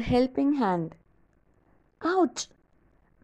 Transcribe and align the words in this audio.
helping 0.00 0.54
hand. 0.54 0.94
Ouch! 2.02 2.48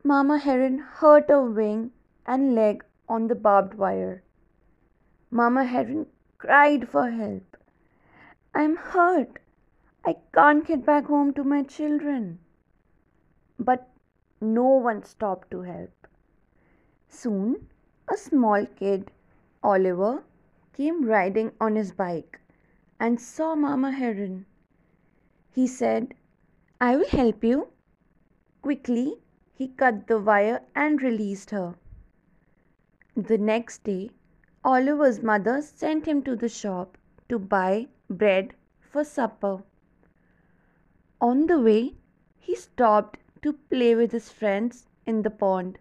Mama 0.04 0.38
Heron 0.38 0.78
hurt 0.78 1.30
a 1.30 1.40
wing 1.40 1.92
and 2.26 2.54
leg 2.54 2.84
on 3.08 3.28
the 3.28 3.34
barbed 3.34 3.74
wire. 3.74 4.22
Mama 5.30 5.64
Heron 5.64 6.06
cried 6.38 6.88
for 6.88 7.10
help. 7.10 7.56
I'm 8.54 8.76
hurt. 8.76 9.38
I 10.04 10.16
can't 10.32 10.66
get 10.66 10.86
back 10.86 11.06
home 11.06 11.32
to 11.34 11.44
my 11.44 11.62
children. 11.62 12.38
But 13.58 13.88
no 14.40 14.64
one 14.64 15.02
stopped 15.04 15.50
to 15.50 15.62
help. 15.62 16.06
Soon, 17.08 17.68
a 18.08 18.16
small 18.16 18.64
kid, 18.66 19.10
Oliver, 19.62 20.22
came 20.72 21.04
riding 21.04 21.52
on 21.60 21.74
his 21.74 21.92
bike 21.92 22.40
and 23.00 23.20
saw 23.20 23.54
Mama 23.54 23.90
Heron. 23.90 24.46
He 25.50 25.66
said, 25.66 26.14
I 26.80 26.96
will 26.96 27.08
help 27.08 27.42
you. 27.42 27.68
Quickly, 28.62 29.16
he 29.52 29.68
cut 29.68 30.06
the 30.06 30.18
wire 30.20 30.62
and 30.76 31.02
released 31.02 31.50
her. 31.50 31.74
The 33.16 33.36
next 33.36 33.82
day, 33.82 34.10
Oliver's 34.64 35.20
mother 35.20 35.60
sent 35.60 36.06
him 36.06 36.22
to 36.22 36.36
the 36.36 36.48
shop 36.48 36.96
to 37.28 37.38
buy 37.38 37.88
bread 38.08 38.54
for 38.80 39.02
supper. 39.02 39.64
On 41.20 41.46
the 41.46 41.58
way, 41.60 41.96
he 42.38 42.54
stopped 42.54 43.18
to 43.42 43.54
play 43.54 43.96
with 43.96 44.12
his 44.12 44.30
friends 44.30 44.86
in 45.04 45.22
the 45.22 45.30
pond. 45.30 45.80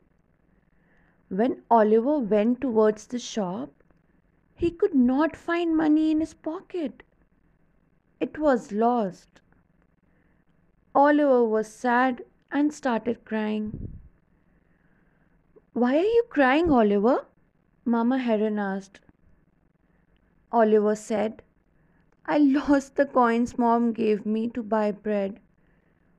When 1.30 1.62
Oliver 1.70 2.18
went 2.20 2.60
towards 2.62 3.06
the 3.06 3.20
shop, 3.20 3.84
he 4.56 4.72
could 4.72 4.96
not 4.96 5.36
find 5.36 5.78
money 5.78 6.10
in 6.10 6.22
his 6.22 6.34
pocket. 6.34 7.04
It 8.20 8.40
was 8.40 8.72
lost. 8.72 9.42
Oliver 11.00 11.44
was 11.46 11.68
sad 11.68 12.24
and 12.52 12.74
started 12.74 13.24
crying. 13.24 13.66
Why 15.74 15.98
are 15.98 16.14
you 16.14 16.24
crying, 16.28 16.72
Oliver? 16.72 17.28
Mama 17.86 18.18
Heron 18.18 18.58
asked. 18.58 19.00
Oliver 20.52 20.96
said, 20.96 21.44
I 22.26 22.40
lost 22.40 22.96
the 22.96 23.06
coins 23.06 23.60
mom 23.60 23.92
gave 23.94 24.26
me 24.26 24.48
to 24.56 24.64
buy 24.64 24.92
bread. 24.92 25.40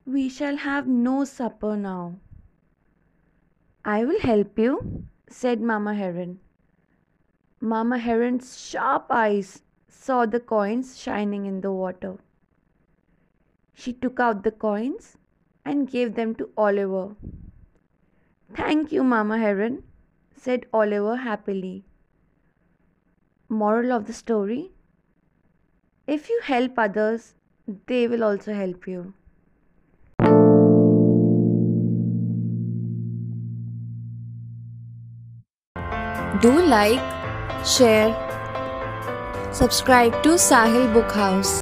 We 0.05 0.29
shall 0.29 0.55
have 0.55 0.87
no 0.87 1.25
supper 1.25 1.75
now. 1.75 2.15
I 3.83 4.05
will 4.05 4.21
help 4.21 4.57
you, 4.57 5.03
said 5.27 5.59
Mama 5.59 5.93
Heron. 5.93 6.39
Mama 7.59 7.99
Heron's 7.99 8.57
sharp 8.57 9.07
eyes 9.09 9.61
saw 9.89 10.25
the 10.25 10.39
coins 10.39 10.97
shining 10.97 11.45
in 11.45 11.59
the 11.59 11.73
water. 11.73 12.17
She 13.81 13.93
took 13.93 14.19
out 14.19 14.43
the 14.43 14.51
coins 14.51 15.17
and 15.63 15.89
gave 15.89 16.15
them 16.15 16.35
to 16.35 16.49
Oliver. 16.57 17.15
Thank 18.53 18.91
you, 18.91 19.05
Mama 19.11 19.37
Heron, 19.37 19.83
said 20.35 20.65
Oliver 20.73 21.15
happily. 21.15 21.85
Moral 23.47 23.93
of 23.93 24.05
the 24.07 24.15
story 24.17 24.71
If 26.07 26.27
you 26.27 26.41
help 26.43 26.77
others, 26.77 27.35
they 27.85 28.01
will 28.07 28.23
also 28.23 28.53
help 28.53 28.85
you. 28.87 29.13
Do 36.41 36.53
like, 36.75 36.99
share, 37.77 38.11
subscribe 39.63 40.21
to 40.23 40.37
Sahil 40.49 40.93
Book 40.93 41.19
House. 41.23 41.59